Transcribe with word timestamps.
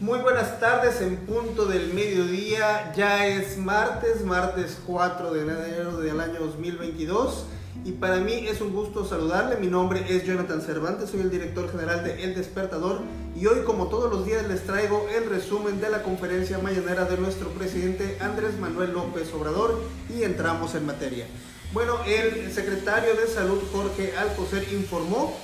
Muy 0.00 0.18
buenas 0.20 0.58
tardes 0.60 1.02
en 1.02 1.14
punto 1.26 1.66
del 1.66 1.92
mediodía, 1.92 2.90
ya 2.96 3.26
es 3.26 3.58
martes, 3.58 4.24
martes 4.24 4.78
4 4.86 5.30
de 5.34 5.42
enero 5.42 5.98
del 5.98 6.18
año 6.20 6.40
2022 6.40 7.44
y 7.84 7.92
para 7.92 8.16
mí 8.16 8.46
es 8.48 8.62
un 8.62 8.72
gusto 8.72 9.04
saludarle, 9.04 9.56
mi 9.56 9.66
nombre 9.66 10.06
es 10.08 10.24
Jonathan 10.24 10.62
Cervantes, 10.62 11.10
soy 11.10 11.20
el 11.20 11.30
director 11.30 11.70
general 11.70 12.02
de 12.02 12.24
El 12.24 12.34
Despertador 12.34 13.02
y 13.36 13.44
hoy 13.44 13.62
como 13.66 13.88
todos 13.88 14.10
los 14.10 14.24
días 14.24 14.48
les 14.48 14.64
traigo 14.64 15.06
el 15.14 15.28
resumen 15.28 15.82
de 15.82 15.90
la 15.90 16.02
conferencia 16.02 16.56
mañanera 16.56 17.04
de 17.04 17.18
nuestro 17.18 17.50
presidente 17.50 18.16
Andrés 18.20 18.58
Manuel 18.58 18.94
López 18.94 19.30
Obrador 19.34 19.82
y 20.08 20.22
entramos 20.22 20.74
en 20.76 20.86
materia. 20.86 21.26
Bueno, 21.74 21.98
el 22.06 22.50
secretario 22.50 23.16
de 23.16 23.26
Salud 23.26 23.60
Jorge 23.70 24.16
Alcocer 24.16 24.66
informó 24.72 25.36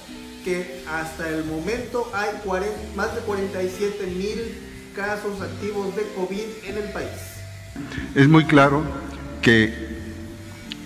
que 0.46 0.80
hasta 0.88 1.28
el 1.28 1.44
momento 1.44 2.10
hay 2.14 2.30
más 2.94 3.12
de 3.16 3.20
47 3.22 4.06
mil 4.06 4.54
casos 4.94 5.42
activos 5.42 5.96
de 5.96 6.02
COVID 6.14 6.44
en 6.68 6.78
el 6.78 6.84
país. 6.92 7.08
Es 8.14 8.28
muy 8.28 8.44
claro 8.44 8.84
que 9.42 9.74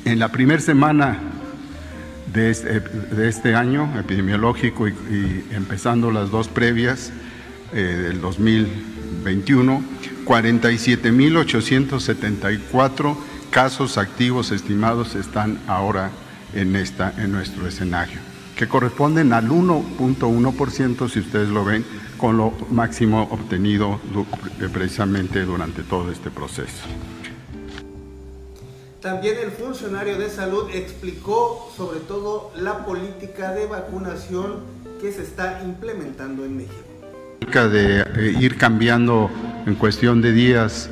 en 0.06 0.18
la 0.18 0.32
primera 0.32 0.62
semana 0.62 1.18
de 2.32 2.48
este, 2.50 2.80
de 2.80 3.28
este, 3.28 3.54
año 3.54 4.00
epidemiológico 4.00 4.88
y, 4.88 5.44
empezando 5.50 6.10
las 6.10 6.30
dos 6.30 6.48
previas 6.48 7.12
eh, 7.74 7.80
del 7.80 8.22
2021, 8.22 9.84
47.874 10.24 13.16
casos 13.50 13.98
activos 13.98 14.52
estimados 14.52 15.16
están 15.16 15.60
ahora 15.66 16.10
en, 16.54 16.76
esta, 16.76 17.12
en 17.18 17.32
nuestro 17.32 17.66
escenario 17.66 18.29
que 18.60 18.68
corresponden 18.68 19.32
al 19.32 19.48
1.1%, 19.48 21.08
si 21.08 21.20
ustedes 21.20 21.48
lo 21.48 21.64
ven, 21.64 21.82
con 22.18 22.36
lo 22.36 22.52
máximo 22.68 23.22
obtenido 23.30 23.98
eh, 24.60 24.68
precisamente 24.70 25.46
durante 25.46 25.82
todo 25.82 26.12
este 26.12 26.30
proceso. 26.30 26.84
También 29.00 29.36
el 29.42 29.50
funcionario 29.50 30.18
de 30.18 30.28
salud 30.28 30.68
explicó 30.74 31.72
sobre 31.74 32.00
todo 32.00 32.52
la 32.54 32.84
política 32.84 33.52
de 33.52 33.64
vacunación 33.64 34.56
que 35.00 35.10
se 35.10 35.22
está 35.22 35.62
implementando 35.64 36.44
en 36.44 36.58
México. 36.58 36.84
De 37.50 38.02
eh, 38.02 38.36
ir 38.38 38.58
cambiando 38.58 39.30
en 39.64 39.74
cuestión 39.74 40.20
de 40.20 40.32
días 40.32 40.90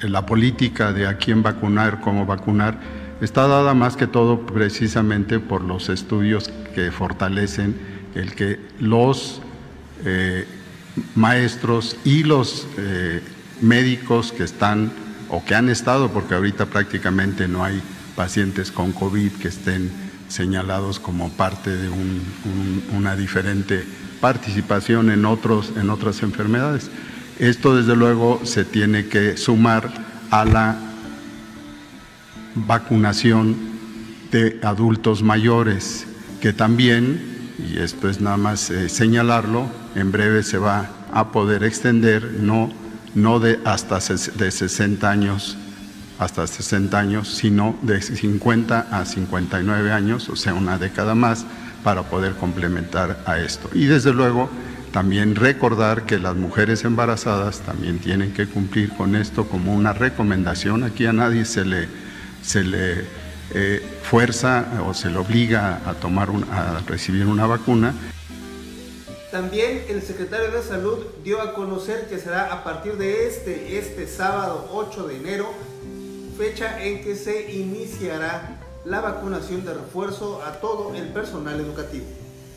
la 0.00 0.24
política 0.24 0.94
de 0.94 1.06
a 1.06 1.18
quién 1.18 1.42
vacunar, 1.42 2.00
cómo 2.00 2.24
vacunar, 2.24 3.01
está 3.22 3.46
dada 3.46 3.72
más 3.72 3.96
que 3.96 4.08
todo 4.08 4.40
precisamente 4.40 5.38
por 5.38 5.62
los 5.62 5.88
estudios 5.88 6.50
que 6.74 6.90
fortalecen 6.90 7.76
el 8.16 8.34
que 8.34 8.58
los 8.80 9.40
eh, 10.04 10.46
maestros 11.14 11.96
y 12.04 12.24
los 12.24 12.66
eh, 12.76 13.22
médicos 13.60 14.32
que 14.32 14.42
están 14.42 14.90
o 15.30 15.44
que 15.44 15.54
han 15.54 15.68
estado, 15.68 16.10
porque 16.10 16.34
ahorita 16.34 16.66
prácticamente 16.66 17.46
no 17.46 17.64
hay 17.64 17.80
pacientes 18.16 18.72
con 18.72 18.92
COVID 18.92 19.30
que 19.32 19.48
estén 19.48 19.90
señalados 20.28 20.98
como 20.98 21.30
parte 21.30 21.70
de 21.70 21.90
una 22.94 23.16
diferente 23.16 23.84
participación 24.20 25.10
en, 25.10 25.24
otros, 25.24 25.72
en 25.76 25.90
otras 25.90 26.22
enfermedades. 26.22 26.90
Esto 27.38 27.76
desde 27.76 27.96
luego 27.96 28.40
se 28.44 28.64
tiene 28.64 29.06
que 29.06 29.36
sumar 29.36 29.90
a 30.30 30.44
la 30.44 30.91
vacunación 32.54 33.56
de 34.30 34.58
adultos 34.62 35.22
mayores, 35.22 36.06
que 36.40 36.52
también, 36.52 37.20
y 37.58 37.78
esto 37.78 38.08
es 38.08 38.20
nada 38.20 38.36
más 38.36 38.70
eh, 38.70 38.88
señalarlo, 38.88 39.66
en 39.94 40.12
breve 40.12 40.42
se 40.42 40.58
va 40.58 40.90
a 41.12 41.30
poder 41.32 41.64
extender, 41.64 42.38
no, 42.40 42.72
no 43.14 43.40
de 43.40 43.60
hasta 43.64 43.98
de 43.98 44.50
60 44.50 45.10
años 45.10 45.56
hasta 46.22 46.46
60 46.46 46.98
años, 46.98 47.28
sino 47.28 47.76
de 47.82 48.00
50 48.00 48.86
a 48.90 49.04
59 49.04 49.92
años, 49.92 50.28
o 50.28 50.36
sea, 50.36 50.54
una 50.54 50.78
década 50.78 51.14
más, 51.14 51.44
para 51.82 52.04
poder 52.04 52.34
complementar 52.34 53.22
a 53.26 53.38
esto. 53.38 53.68
Y 53.74 53.86
desde 53.86 54.12
luego, 54.12 54.48
también 54.92 55.34
recordar 55.34 56.04
que 56.04 56.18
las 56.18 56.36
mujeres 56.36 56.84
embarazadas 56.84 57.60
también 57.60 57.98
tienen 57.98 58.32
que 58.32 58.46
cumplir 58.46 58.90
con 58.90 59.16
esto 59.16 59.48
como 59.48 59.74
una 59.74 59.92
recomendación. 59.92 60.84
Aquí 60.84 61.06
a 61.06 61.12
nadie 61.12 61.44
se 61.44 61.64
le 61.64 61.88
se 62.42 62.64
le 62.64 63.04
eh, 63.54 63.82
fuerza 64.02 64.66
o 64.86 64.94
se 64.94 65.10
le 65.10 65.18
obliga 65.18 65.82
a, 65.86 65.94
tomar 65.94 66.28
a 66.50 66.80
recibir 66.86 67.26
una 67.26 67.46
vacuna. 67.46 67.94
También 69.30 69.84
el 69.88 70.02
secretario 70.02 70.50
de 70.50 70.62
Salud 70.62 70.98
dio 71.24 71.40
a 71.40 71.54
conocer 71.54 72.06
que 72.08 72.18
será 72.18 72.52
a 72.52 72.64
partir 72.64 72.96
de 72.96 73.28
este, 73.28 73.78
este 73.78 74.06
sábado 74.06 74.68
8 74.72 75.06
de 75.08 75.16
enero, 75.16 75.52
fecha 76.36 76.82
en 76.82 77.02
que 77.02 77.14
se 77.14 77.52
iniciará 77.52 78.60
la 78.84 79.00
vacunación 79.00 79.64
de 79.64 79.74
refuerzo 79.74 80.42
a 80.44 80.52
todo 80.60 80.94
el 80.94 81.08
personal 81.08 81.60
educativo. 81.60 82.04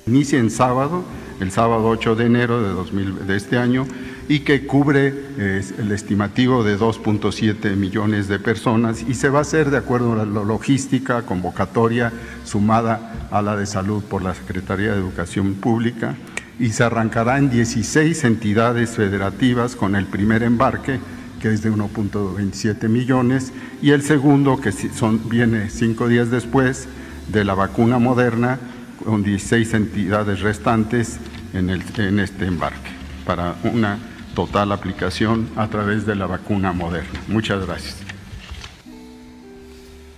Inicia 0.08 0.40
en 0.40 0.50
sábado, 0.50 1.04
el 1.40 1.52
sábado 1.52 1.88
8 1.88 2.16
de 2.16 2.26
enero 2.26 2.62
de, 2.62 3.26
de 3.26 3.36
este 3.36 3.58
año, 3.58 3.88
y 4.28 4.40
que 4.40 4.66
cubre 4.66 5.14
el 5.38 5.92
estimativo 5.92 6.64
de 6.64 6.80
2.7 6.80 7.76
millones 7.76 8.28
de 8.28 8.40
personas 8.40 9.04
y 9.08 9.14
se 9.14 9.30
va 9.30 9.40
a 9.40 9.42
hacer 9.44 9.70
de 9.70 9.78
acuerdo 9.78 10.14
a 10.14 10.26
la 10.26 10.44
logística 10.44 11.22
convocatoria 11.24 12.12
sumada 12.44 13.28
a 13.32 13.42
la 13.42 13.56
de 13.56 13.66
salud 13.66 14.04
por 14.04 14.24
la 14.24 14.34
Secretaría 14.34 14.94
de 14.94 14.98
Educación 14.98 15.54
Pública 15.56 16.16
y 16.60 16.70
se 16.70 16.84
arrancará 16.84 17.38
en 17.38 17.52
16 17.52 18.24
entidades 18.24 18.92
federativas 18.92 19.76
con 19.76 19.96
el 19.96 20.06
primer 20.06 20.42
embarque 20.42 21.00
que 21.40 21.54
es 21.54 21.62
de 21.62 21.72
1.27 21.72 22.90
millones 22.90 23.54
y 23.82 23.92
el 23.92 24.02
segundo 24.02 24.60
que 24.60 24.72
son, 24.72 25.30
viene 25.30 25.70
cinco 25.70 26.08
días 26.08 26.32
después 26.32 26.88
de 27.28 27.44
la 27.44 27.54
vacuna 27.54 28.00
moderna 28.00 28.58
con 29.04 29.24
16 29.24 29.74
entidades 29.74 30.42
restantes 30.42 31.18
en, 31.54 31.70
el, 31.70 31.84
en 31.98 32.20
este 32.20 32.46
embarque 32.46 32.92
para 33.26 33.56
una 33.64 33.98
total 34.36 34.72
aplicación 34.72 35.50
a 35.56 35.68
través 35.68 36.06
de 36.06 36.16
la 36.16 36.28
vacuna 36.28 36.72
moderna. 36.74 37.20
Muchas 37.28 37.66
gracias. 37.66 37.98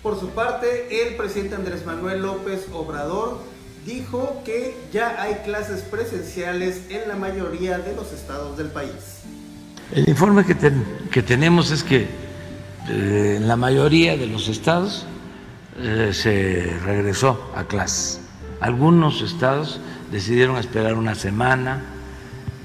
Por 0.04 0.20
su 0.20 0.30
parte, 0.30 1.08
el 1.08 1.16
presidente 1.16 1.56
Andrés 1.56 1.86
Manuel 1.86 2.22
López 2.22 2.68
Obrador 2.74 3.44
dijo 3.86 4.42
que 4.46 4.76
ya 4.92 5.22
hay 5.22 5.36
clases 5.46 5.82
presenciales 5.82 6.82
en 6.90 7.08
la 7.08 7.16
mayoría 7.16 7.78
de 7.80 7.96
los 7.96 8.12
estados 8.12 8.58
del 8.58 8.68
país. 8.68 9.22
El 9.94 10.10
informe 10.10 10.46
que, 10.46 10.56
que 11.12 11.24
tenemos 11.24 11.72
es 11.72 11.84
que 11.84 12.08
eh, 12.90 13.36
en 13.38 13.48
la 13.48 13.56
mayoría 13.56 14.18
de 14.18 14.28
los 14.28 14.48
estados 14.48 15.06
eh, 15.80 16.12
se 16.14 16.78
regresó 16.86 17.52
a 17.56 17.64
clases. 17.66 18.22
Algunos 18.60 19.22
estados 19.22 19.80
decidieron 20.12 20.58
esperar 20.58 20.96
una 20.96 21.16
semana, 21.16 21.82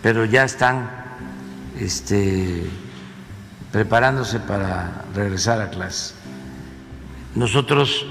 pero 0.03 0.25
ya 0.25 0.45
están 0.45 0.91
este, 1.79 2.65
preparándose 3.73 4.41
para 4.41 5.05
regresar 5.15 5.61
a 5.61 5.71
clase. 5.71 6.15
Nosotros 7.35 8.07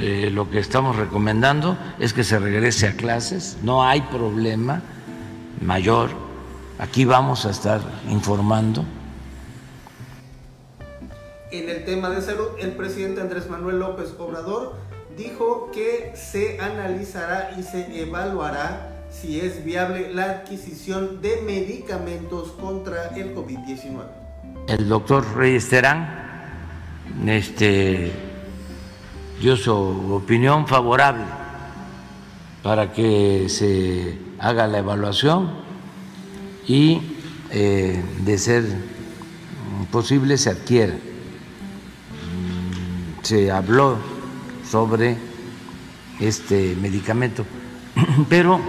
eh, 0.00 0.30
lo 0.32 0.50
que 0.50 0.58
estamos 0.58 0.96
recomendando 0.96 1.78
es 1.98 2.12
que 2.12 2.24
se 2.24 2.38
regrese 2.38 2.88
a 2.88 2.96
clases, 2.96 3.58
no 3.62 3.84
hay 3.84 4.00
problema 4.02 4.82
mayor, 5.60 6.10
aquí 6.78 7.04
vamos 7.04 7.46
a 7.46 7.50
estar 7.50 7.80
informando. 8.08 8.84
En 11.52 11.68
el 11.68 11.84
tema 11.84 12.10
de 12.10 12.20
salud, 12.22 12.48
el 12.58 12.72
presidente 12.72 13.20
Andrés 13.20 13.48
Manuel 13.48 13.78
López 13.78 14.12
Obrador 14.18 14.74
dijo 15.16 15.70
que 15.72 16.12
se 16.14 16.60
analizará 16.60 17.54
y 17.58 17.62
se 17.62 18.02
evaluará 18.02 18.90
si 19.10 19.40
es 19.40 19.64
viable 19.64 20.12
la 20.12 20.24
adquisición 20.24 21.20
de 21.20 21.40
medicamentos 21.42 22.52
contra 22.52 23.08
el 23.16 23.34
COVID-19. 23.34 24.06
El 24.68 24.88
doctor 24.88 25.24
Reyes 25.36 25.68
Terán 25.68 26.24
este, 27.26 28.12
dio 29.40 29.56
su 29.56 29.72
opinión 29.72 30.66
favorable 30.66 31.24
para 32.62 32.92
que 32.92 33.48
se 33.48 34.18
haga 34.38 34.66
la 34.66 34.78
evaluación 34.78 35.50
y 36.66 37.00
eh, 37.50 38.02
de 38.24 38.38
ser 38.38 38.64
posible 39.92 40.38
se 40.38 40.50
adquiera. 40.50 40.94
Se 43.22 43.50
habló 43.50 44.13
sobre 44.74 45.16
este 46.18 46.74
medicamento, 46.74 47.46
pero 48.28 48.60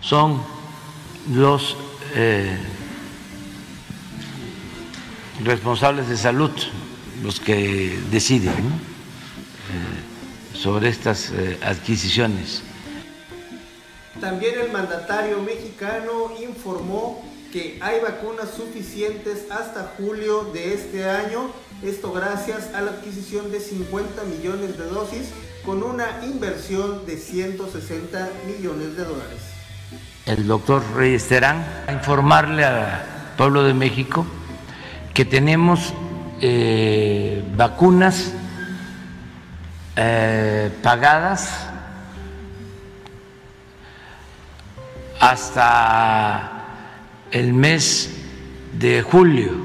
son 0.00 0.40
los 1.34 1.76
eh, 2.14 2.56
responsables 5.44 6.08
de 6.08 6.16
salud 6.16 6.50
los 7.22 7.40
que 7.40 7.98
deciden 8.10 8.54
eh, 8.54 10.56
sobre 10.56 10.88
estas 10.88 11.30
eh, 11.30 11.58
adquisiciones. 11.62 12.62
También 14.18 14.60
el 14.60 14.72
mandatario 14.72 15.42
mexicano 15.42 16.32
informó 16.42 17.22
que 17.52 17.76
hay 17.82 18.00
vacunas 18.00 18.48
suficientes 18.56 19.44
hasta 19.50 19.92
julio 19.98 20.44
de 20.54 20.72
este 20.72 21.06
año, 21.06 21.50
esto 21.82 22.12
gracias 22.12 22.74
a 22.74 22.82
la 22.82 22.90
adquisición 22.90 23.50
de 23.50 23.60
50 23.60 24.24
millones 24.24 24.76
de 24.76 24.84
dosis 24.84 25.30
con 25.64 25.82
una 25.82 26.24
inversión 26.24 27.06
de 27.06 27.16
160 27.16 28.30
millones 28.46 28.96
de 28.96 29.04
dólares. 29.04 29.38
El 30.26 30.46
doctor 30.46 30.82
Reyes 30.94 31.26
Terán 31.28 31.64
a 31.86 31.92
informarle 31.92 32.64
al 32.64 33.02
pueblo 33.36 33.62
de 33.64 33.74
México 33.74 34.26
que 35.14 35.24
tenemos 35.24 35.94
eh, 36.40 37.42
vacunas 37.56 38.32
eh, 39.96 40.70
pagadas 40.82 41.50
hasta 45.18 46.64
el 47.30 47.52
mes 47.52 48.10
de 48.72 49.02
julio 49.02 49.59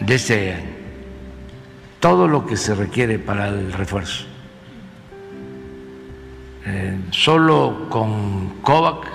de 0.00 0.54
año, 0.54 0.70
todo 2.00 2.28
lo 2.28 2.46
que 2.46 2.56
se 2.56 2.74
requiere 2.74 3.18
para 3.18 3.48
el 3.48 3.72
refuerzo. 3.72 4.24
Eh, 6.64 6.98
solo 7.10 7.86
con 7.88 8.60
COVAX 8.60 9.08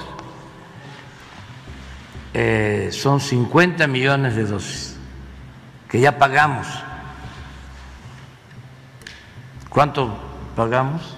eh, 2.33 2.89
son 2.91 3.19
50 3.19 3.87
millones 3.87 4.35
de 4.35 4.45
dosis 4.45 4.97
que 5.89 5.99
ya 5.99 6.17
pagamos. 6.17 6.65
¿Cuánto 9.69 10.17
pagamos? 10.55 11.17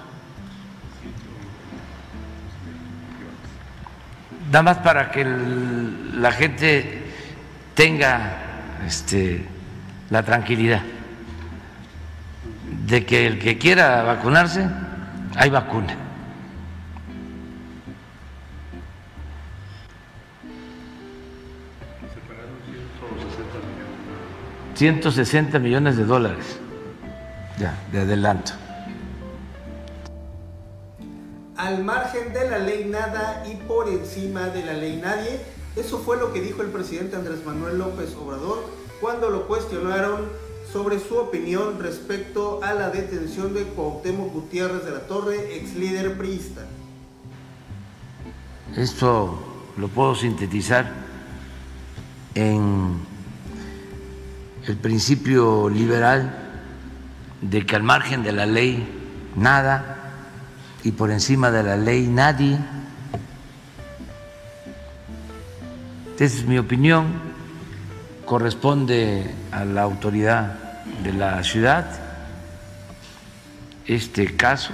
Nada 4.46 4.62
más 4.62 4.78
para 4.78 5.10
que 5.10 5.24
la 5.24 6.32
gente 6.32 7.02
tenga 7.74 8.44
este, 8.86 9.46
la 10.10 10.22
tranquilidad 10.22 10.82
de 12.86 13.06
que 13.06 13.26
el 13.26 13.38
que 13.38 13.58
quiera 13.58 14.02
vacunarse, 14.02 14.68
hay 15.36 15.50
vacuna. 15.50 15.96
160 24.74 25.58
millones 25.60 25.96
de 25.96 26.04
dólares 26.04 26.58
ya, 27.58 27.74
de 27.92 28.00
adelanto. 28.00 28.52
Al 31.56 31.84
margen 31.84 32.32
de 32.32 32.50
la 32.50 32.58
ley 32.58 32.84
nada 32.84 33.44
y 33.46 33.54
por 33.54 33.88
encima 33.88 34.48
de 34.48 34.64
la 34.64 34.72
ley 34.72 35.00
nadie, 35.02 35.40
eso 35.76 35.98
fue 35.98 36.16
lo 36.16 36.32
que 36.32 36.40
dijo 36.40 36.62
el 36.62 36.68
presidente 36.68 37.16
Andrés 37.16 37.44
Manuel 37.44 37.78
López 37.78 38.14
Obrador 38.16 38.64
cuando 39.00 39.30
lo 39.30 39.46
cuestionaron 39.46 40.28
sobre 40.72 40.98
su 40.98 41.16
opinión 41.16 41.78
respecto 41.80 42.60
a 42.62 42.74
la 42.74 42.90
detención 42.90 43.54
de 43.54 43.62
Cuauhtémoc 43.64 44.32
Gutiérrez 44.32 44.84
de 44.84 44.90
la 44.90 45.06
Torre, 45.06 45.56
ex 45.56 45.74
líder 45.74 46.16
priista. 46.16 46.62
Esto 48.76 49.38
lo 49.76 49.88
puedo 49.88 50.14
sintetizar 50.14 50.90
en 52.34 52.98
el 54.66 54.76
principio 54.76 55.68
liberal 55.68 56.34
de 57.40 57.66
que 57.66 57.76
al 57.76 57.82
margen 57.82 58.22
de 58.22 58.32
la 58.32 58.46
ley 58.46 58.88
nada 59.36 60.12
y 60.82 60.92
por 60.92 61.10
encima 61.10 61.50
de 61.50 61.62
la 61.62 61.76
ley 61.76 62.06
nadie. 62.06 62.58
Esa 66.18 66.24
es 66.38 66.46
mi 66.46 66.58
opinión, 66.58 67.06
corresponde 68.24 69.34
a 69.50 69.64
la 69.64 69.82
autoridad 69.82 70.54
de 71.02 71.12
la 71.12 71.42
ciudad 71.42 71.86
este 73.84 74.36
caso 74.36 74.72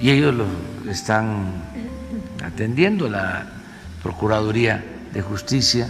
y 0.00 0.08
ellos 0.08 0.34
lo 0.34 0.46
están 0.90 1.52
atendiendo, 2.42 3.10
la 3.10 3.46
Procuraduría 4.02 4.82
de 5.12 5.20
Justicia 5.20 5.86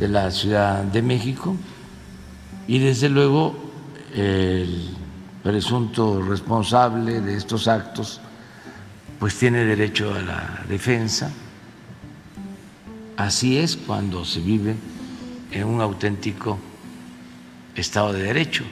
de 0.00 0.08
la 0.08 0.30
Ciudad 0.30 0.84
de 0.84 1.02
México 1.02 1.54
y 2.66 2.78
desde 2.78 3.10
luego 3.10 3.54
el 4.14 4.88
presunto 5.42 6.22
responsable 6.22 7.20
de 7.20 7.36
estos 7.36 7.68
actos 7.68 8.22
pues 9.18 9.36
tiene 9.36 9.66
derecho 9.66 10.14
a 10.14 10.22
la 10.22 10.64
defensa. 10.66 11.30
Así 13.16 13.58
es 13.58 13.76
cuando 13.76 14.24
se 14.24 14.40
vive 14.40 14.74
en 15.50 15.64
un 15.64 15.80
auténtico 15.82 16.58
Estado 17.76 18.12
de 18.14 18.22
Derecho. 18.22 18.64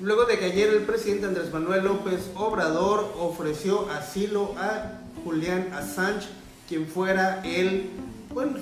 Luego 0.00 0.24
de 0.26 0.38
que 0.38 0.46
ayer 0.46 0.70
el 0.70 0.82
presidente 0.82 1.26
Andrés 1.26 1.52
Manuel 1.52 1.84
López 1.84 2.30
Obrador 2.34 3.14
ofreció 3.18 3.90
asilo 3.90 4.54
a 4.58 5.00
Julián 5.24 5.70
Assange, 5.72 6.28
quien 6.68 6.86
fuera 6.86 7.40
el 7.44 7.90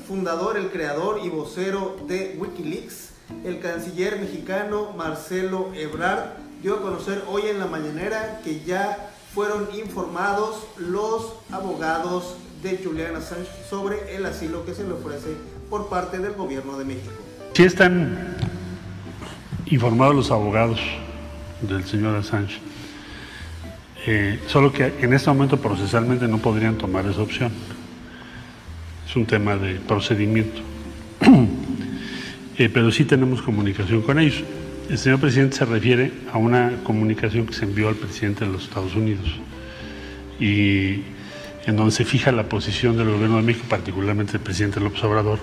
fundador, 0.07 0.57
el 0.57 0.71
creador 0.71 1.21
y 1.25 1.29
vocero 1.31 1.97
de 2.07 2.37
Wikileaks, 2.39 3.11
el 3.45 3.61
canciller 3.61 4.19
mexicano 4.21 4.93
Marcelo 4.97 5.71
Ebrard, 5.75 6.37
dio 6.63 6.77
a 6.77 6.83
conocer 6.83 7.23
hoy 7.29 7.43
en 7.49 7.59
la 7.59 7.67
mañanera 7.67 8.41
que 8.43 8.63
ya 8.65 9.11
fueron 9.37 9.69
informados 9.79 10.67
los 10.79 11.35
abogados 11.53 12.39
de 12.63 12.81
Julian 12.83 13.17
Assange 13.17 13.47
sobre 13.69 14.17
el 14.17 14.25
asilo 14.25 14.65
que 14.65 14.73
se 14.73 14.83
le 14.83 14.95
ofrece 14.95 15.29
por 15.69 15.91
parte 15.91 16.19
del 16.19 16.33
gobierno 16.33 16.79
de 16.79 16.87
México. 16.87 17.13
Sí 17.53 17.65
están 17.65 18.35
informados 19.67 20.15
los 20.15 20.31
abogados 20.31 20.81
del 21.61 21.85
señor 21.85 22.17
Assange, 22.17 22.57
eh, 24.07 24.41
solo 24.47 24.73
que 24.73 24.95
en 25.01 25.13
este 25.13 25.29
momento 25.29 25.59
procesalmente 25.59 26.27
no 26.27 26.39
podrían 26.39 26.79
tomar 26.79 27.05
esa 27.05 27.21
opción 27.21 27.53
es 29.07 29.15
un 29.15 29.27
tema 29.27 29.57
de 29.57 29.75
procedimiento. 29.75 30.61
Eh, 32.59 32.71
pero 32.73 32.91
sí 32.91 33.05
tenemos 33.05 33.43
comunicación 33.43 34.01
con 34.01 34.19
ellos. 34.19 34.43
El 34.89 34.99
señor 34.99 35.19
presidente 35.19 35.57
se 35.57 35.65
refiere 35.65 36.13
a 36.33 36.39
una 36.39 36.71
comunicación 36.85 37.45
que 37.45 37.55
se 37.55 37.65
envió 37.65 37.89
al 37.89 37.97
presidente 37.97 38.45
de 38.45 38.53
los 38.53 38.65
Estados 38.65 38.95
Unidos 38.95 39.27
y 40.39 41.03
en 41.67 41.77
donde 41.77 41.91
se 41.91 42.05
fija 42.05 42.31
la 42.31 42.49
posición 42.49 42.97
del 42.97 43.11
gobierno 43.11 43.39
de 43.39 43.43
México, 43.43 43.67
particularmente 43.69 44.35
el 44.37 44.41
presidente 44.41 44.79
López 44.79 45.03
Obrador, 45.03 45.41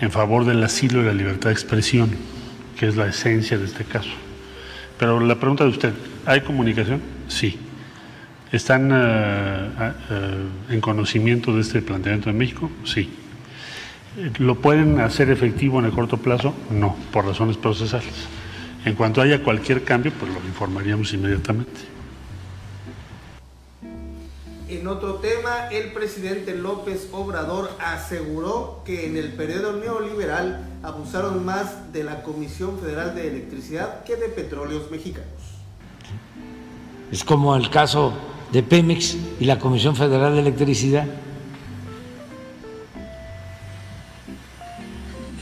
en 0.00 0.10
favor 0.10 0.46
del 0.46 0.64
asilo 0.64 1.02
y 1.02 1.04
la 1.04 1.12
libertad 1.12 1.50
de 1.50 1.52
expresión, 1.52 2.10
que 2.78 2.88
es 2.88 2.96
la 2.96 3.08
esencia 3.08 3.58
de 3.58 3.66
este 3.66 3.84
caso. 3.84 4.08
Pero 4.98 5.20
la 5.20 5.34
pregunta 5.34 5.64
de 5.64 5.70
usted, 5.70 5.92
¿hay 6.24 6.40
comunicación? 6.40 7.02
Sí. 7.28 7.58
¿Están 8.52 8.90
eh, 8.90 8.94
eh, 10.10 10.34
en 10.70 10.80
conocimiento 10.80 11.54
de 11.54 11.60
este 11.60 11.82
planteamiento 11.82 12.30
en 12.30 12.38
México? 12.38 12.70
Sí. 12.84 13.10
¿Lo 14.38 14.54
pueden 14.54 15.00
hacer 15.00 15.28
efectivo 15.28 15.78
en 15.78 15.84
el 15.84 15.92
corto 15.92 16.16
plazo? 16.16 16.54
No, 16.70 16.96
por 17.12 17.26
razones 17.26 17.58
procesales. 17.58 18.37
En 18.84 18.94
cuanto 18.94 19.20
haya 19.20 19.42
cualquier 19.42 19.84
cambio, 19.84 20.12
pues 20.18 20.32
lo 20.32 20.40
informaríamos 20.46 21.12
inmediatamente. 21.12 21.98
En 24.68 24.86
otro 24.86 25.14
tema, 25.14 25.68
el 25.70 25.92
presidente 25.92 26.54
López 26.54 27.08
Obrador 27.12 27.70
aseguró 27.80 28.82
que 28.84 29.06
en 29.06 29.16
el 29.16 29.32
periodo 29.32 29.72
neoliberal 29.72 30.60
abusaron 30.82 31.42
más 31.44 31.90
de 31.92 32.04
la 32.04 32.22
Comisión 32.22 32.78
Federal 32.78 33.14
de 33.14 33.28
Electricidad 33.28 34.04
que 34.04 34.16
de 34.16 34.28
petróleos 34.28 34.90
mexicanos. 34.90 35.26
Es 37.10 37.24
como 37.24 37.56
el 37.56 37.70
caso 37.70 38.12
de 38.52 38.62
Pemex 38.62 39.16
y 39.40 39.46
la 39.46 39.58
Comisión 39.58 39.96
Federal 39.96 40.34
de 40.34 40.40
Electricidad 40.40 41.06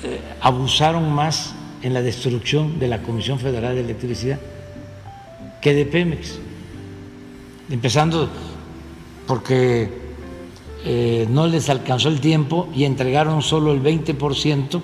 eh, 0.05 0.21
abusaron 0.41 1.13
más 1.13 1.53
en 1.87 1.95
la 1.95 2.03
destrucción 2.03 2.79
de 2.79 2.89
la 2.89 3.03
Comisión 3.03 3.39
Federal 3.39 3.77
de 3.77 3.83
Electricidad 3.83 4.41
que 5.61 5.73
de 5.73 5.87
Pemex, 5.87 6.39
empezando 7.71 8.29
porque 9.27 9.91
eh, 10.85 11.27
no 11.31 11.47
les 11.47 11.69
alcanzó 11.71 12.09
el 12.09 12.21
tiempo 12.21 12.69
y 12.75 12.85
entregaron 12.85 13.43
solo 13.43 13.73
el 13.73 13.83
20% 13.83 14.81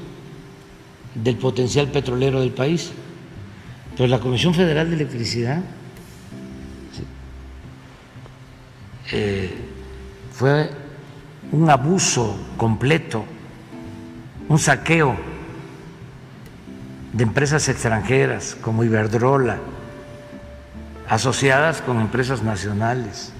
del 1.15 1.37
potencial 1.37 1.89
petrolero 1.89 2.41
del 2.41 2.53
país. 2.53 2.93
Pero 3.97 4.09
la 4.09 4.19
Comisión 4.19 4.55
Federal 4.55 4.89
de 4.89 4.97
Electricidad 4.97 5.63
Eh, 9.13 9.51
fue 10.33 10.71
un 11.51 11.69
abuso 11.69 12.35
completo, 12.57 13.25
un 14.49 14.59
saqueo 14.59 15.15
de 17.12 17.25
empresas 17.25 17.69
extranjeras 17.69 18.57
como 18.61 18.85
Iberdrola, 18.85 19.59
asociadas 21.09 21.83
con 21.83 22.00
empresas 22.00 22.42
nacionales. 22.42 23.33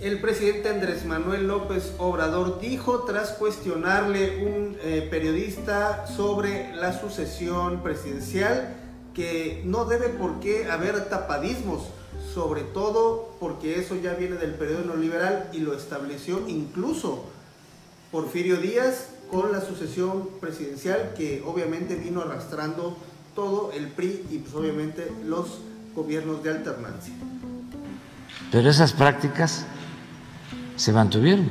El 0.00 0.20
presidente 0.20 0.68
Andrés 0.68 1.04
Manuel 1.06 1.46
López 1.46 1.94
Obrador 1.98 2.60
dijo 2.60 3.04
tras 3.04 3.30
cuestionarle 3.32 4.44
un 4.44 4.76
eh, 4.82 5.06
periodista 5.08 6.06
sobre 6.06 6.74
la 6.74 6.92
sucesión 6.92 7.82
presidencial 7.82 8.74
que 9.14 9.62
no 9.64 9.84
debe 9.84 10.08
por 10.08 10.40
qué 10.40 10.70
haber 10.70 11.08
tapadismos, 11.08 11.84
sobre 12.34 12.62
todo 12.62 13.36
porque 13.40 13.78
eso 13.78 13.94
ya 13.94 14.14
viene 14.14 14.36
del 14.36 14.54
periodo 14.54 14.84
neoliberal 14.84 15.48
y 15.52 15.60
lo 15.60 15.74
estableció 15.74 16.42
incluso 16.46 17.24
Porfirio 18.16 18.56
Díaz 18.56 19.10
con 19.30 19.52
la 19.52 19.60
sucesión 19.60 20.30
presidencial 20.40 21.12
que 21.14 21.42
obviamente 21.44 21.96
vino 21.96 22.22
arrastrando 22.22 22.96
todo 23.34 23.72
el 23.74 23.88
PRI 23.88 24.24
y 24.30 24.38
pues 24.38 24.54
obviamente 24.54 25.12
los 25.26 25.58
gobiernos 25.94 26.42
de 26.42 26.48
alternancia. 26.48 27.12
Pero 28.50 28.70
esas 28.70 28.94
prácticas 28.94 29.66
se 30.76 30.92
mantuvieron. 30.94 31.50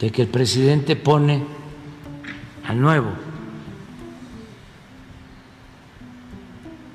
De 0.00 0.10
que 0.10 0.22
el 0.22 0.28
presidente 0.28 0.96
pone 0.96 1.44
al 2.66 2.80
nuevo. 2.80 3.10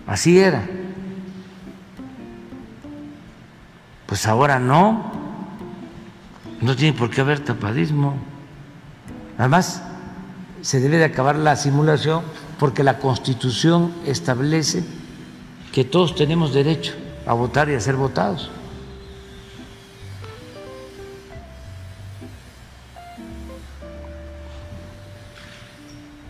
Así 0.08 0.40
era. 0.40 0.68
Pues 4.08 4.26
ahora 4.26 4.58
no. 4.58 5.23
No 6.64 6.78
tiene 6.78 6.98
por 6.98 7.10
qué 7.10 7.20
haber 7.20 7.42
tapadismo. 7.42 8.16
Además, 9.38 9.82
se 10.62 10.80
debe 10.80 10.98
de 10.98 11.04
acabar 11.04 11.36
la 11.36 11.58
simulación 11.58 12.24
porque 12.58 12.84
la 12.84 13.00
Constitución 13.00 13.94
establece 14.06 14.82
que 15.74 15.84
todos 15.84 16.16
tenemos 16.16 16.54
derecho 16.54 16.94
a 17.26 17.34
votar 17.34 17.70
y 17.70 17.76
a 17.76 17.82
ser 17.82 17.96
votados. 17.96 18.50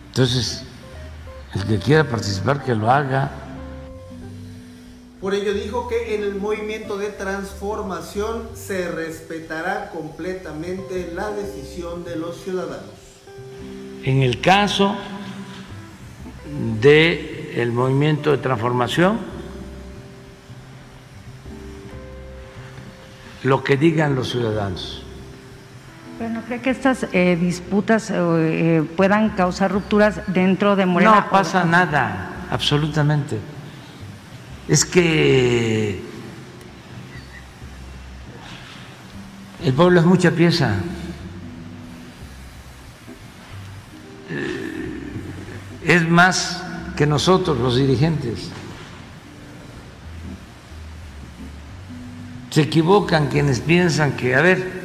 Entonces, 0.08 0.64
el 1.54 1.64
que 1.64 1.78
quiera 1.78 2.08
participar, 2.08 2.64
que 2.64 2.74
lo 2.74 2.90
haga. 2.90 3.30
Por 5.24 5.32
ello 5.34 5.54
dijo 5.54 5.88
que 5.88 6.16
en 6.16 6.22
el 6.22 6.34
movimiento 6.34 6.98
de 6.98 7.08
transformación 7.08 8.46
se 8.52 8.90
respetará 8.90 9.88
completamente 9.88 11.12
la 11.14 11.30
decisión 11.30 12.04
de 12.04 12.16
los 12.16 12.42
ciudadanos. 12.42 12.90
En 14.02 14.20
el 14.20 14.42
caso 14.42 14.94
del 16.78 17.72
movimiento 17.72 18.32
de 18.32 18.36
transformación, 18.36 19.18
lo 23.44 23.64
que 23.64 23.78
digan 23.78 24.14
los 24.14 24.28
ciudadanos. 24.28 25.04
Pero 26.18 26.34
no 26.34 26.42
cree 26.42 26.60
que 26.60 26.68
estas 26.68 27.06
eh, 27.14 27.38
disputas 27.40 28.12
eh, 28.14 28.86
puedan 28.94 29.30
causar 29.30 29.72
rupturas 29.72 30.20
dentro 30.26 30.76
de 30.76 30.84
Morena. 30.84 31.22
No 31.22 31.30
pasa 31.30 31.64
nada, 31.64 32.46
absolutamente. 32.50 33.53
Es 34.68 34.84
que 34.84 36.00
el 39.62 39.72
pueblo 39.74 40.00
es 40.00 40.06
mucha 40.06 40.30
pieza. 40.30 40.76
Eh, 44.30 45.00
es 45.84 46.08
más 46.08 46.62
que 46.96 47.06
nosotros 47.06 47.58
los 47.58 47.76
dirigentes. 47.76 48.50
Se 52.50 52.62
equivocan 52.62 53.28
quienes 53.28 53.60
piensan 53.60 54.16
que, 54.16 54.34
a 54.34 54.40
ver, 54.40 54.84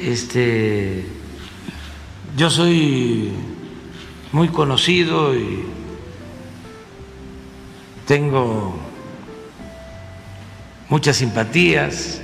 este, 0.00 1.06
yo 2.36 2.50
soy 2.50 3.32
muy 4.32 4.48
conocido 4.48 5.34
y 5.36 5.64
tengo 8.06 8.74
muchas 10.88 11.16
simpatías, 11.16 12.20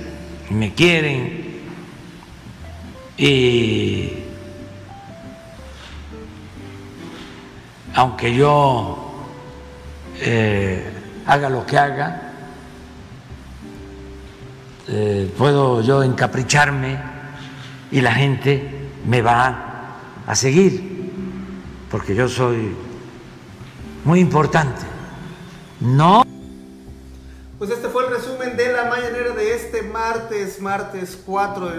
me 0.49 0.73
quieren 0.73 1.61
y 3.17 4.13
aunque 7.93 8.33
yo 8.35 9.11
eh, 10.19 10.91
haga 11.25 11.49
lo 11.49 11.65
que 11.65 11.77
haga, 11.77 12.21
eh, 14.87 15.31
puedo 15.37 15.81
yo 15.81 16.03
encapricharme 16.03 16.97
y 17.91 18.01
la 18.01 18.13
gente 18.13 18.89
me 19.05 19.21
va 19.21 19.97
a 20.25 20.35
seguir, 20.35 21.11
porque 21.89 22.15
yo 22.15 22.27
soy 22.27 22.75
muy 24.05 24.19
importante. 24.19 24.90
No. 25.81 26.21
Pues 27.57 27.71
este 27.71 27.89
fue 27.89 28.05
el 28.05 28.11
resumen 28.11 28.55
de 28.55 28.71
la 28.71 28.85
mañanera 28.85 29.31
de 29.31 29.55
este 29.55 29.81
martes, 29.81 30.61
martes 30.61 31.19
4 31.25 31.69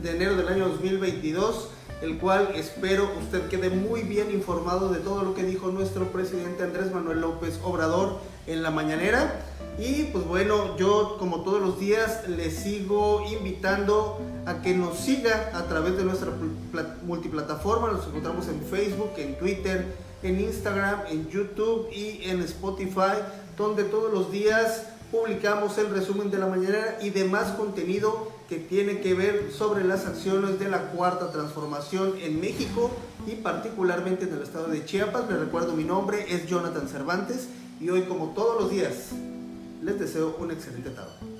de 0.00 0.10
enero 0.10 0.36
del 0.36 0.46
año 0.46 0.68
2022, 0.68 1.68
el 2.02 2.18
cual 2.18 2.52
espero 2.54 3.10
usted 3.20 3.48
quede 3.48 3.70
muy 3.70 4.02
bien 4.02 4.30
informado 4.30 4.90
de 4.92 5.00
todo 5.00 5.24
lo 5.24 5.34
que 5.34 5.42
dijo 5.42 5.72
nuestro 5.72 6.06
presidente 6.12 6.62
Andrés 6.62 6.92
Manuel 6.94 7.20
López 7.20 7.58
Obrador 7.64 8.20
en 8.46 8.62
la 8.62 8.70
mañanera. 8.70 9.40
Y 9.76 10.04
pues 10.04 10.24
bueno, 10.24 10.76
yo 10.76 11.16
como 11.18 11.42
todos 11.42 11.60
los 11.60 11.80
días 11.80 12.28
le 12.28 12.52
sigo 12.52 13.24
invitando 13.28 14.20
a 14.46 14.62
que 14.62 14.72
nos 14.74 14.98
siga 14.98 15.50
a 15.52 15.64
través 15.64 15.96
de 15.96 16.04
nuestra 16.04 16.30
multiplataforma. 17.04 17.90
Nos 17.90 18.06
encontramos 18.06 18.46
en 18.46 18.62
Facebook, 18.62 19.10
en 19.16 19.36
Twitter, 19.36 19.96
en 20.22 20.40
Instagram, 20.40 21.00
en 21.10 21.28
YouTube 21.28 21.88
y 21.92 22.20
en 22.24 22.40
Spotify, 22.42 23.18
donde 23.58 23.84
todos 23.84 24.12
los 24.12 24.30
días 24.30 24.84
publicamos 25.10 25.76
el 25.78 25.90
resumen 25.90 26.30
de 26.30 26.38
la 26.38 26.46
mañana 26.46 26.96
y 27.02 27.10
demás 27.10 27.52
contenido 27.52 28.30
que 28.48 28.56
tiene 28.56 29.00
que 29.00 29.14
ver 29.14 29.50
sobre 29.52 29.84
las 29.84 30.06
acciones 30.06 30.58
de 30.58 30.68
la 30.68 30.90
cuarta 30.92 31.30
transformación 31.32 32.14
en 32.20 32.40
México 32.40 32.90
y 33.26 33.36
particularmente 33.36 34.24
en 34.24 34.34
el 34.34 34.42
estado 34.42 34.68
de 34.68 34.84
Chiapas. 34.84 35.28
Les 35.28 35.40
recuerdo 35.40 35.74
mi 35.74 35.84
nombre 35.84 36.26
es 36.32 36.46
Jonathan 36.46 36.88
Cervantes 36.88 37.48
y 37.80 37.90
hoy 37.90 38.02
como 38.02 38.28
todos 38.34 38.60
los 38.60 38.70
días 38.70 39.10
les 39.82 39.98
deseo 39.98 40.36
un 40.38 40.50
excelente 40.50 40.90
tarde. 40.90 41.37